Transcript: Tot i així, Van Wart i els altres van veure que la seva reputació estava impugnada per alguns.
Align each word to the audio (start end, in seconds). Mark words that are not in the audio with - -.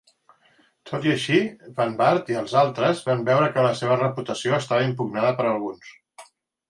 Tot 0.91 1.03
i 1.09 1.11
així, 1.15 1.35
Van 1.81 1.93
Wart 1.99 2.31
i 2.33 2.39
els 2.41 2.55
altres 2.63 3.03
van 3.09 3.21
veure 3.29 3.51
que 3.59 3.67
la 3.67 3.75
seva 3.83 3.99
reputació 4.01 4.57
estava 4.59 4.89
impugnada 4.91 5.35
per 5.43 5.47
alguns. 5.51 5.93